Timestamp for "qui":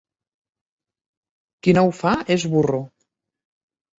1.67-1.75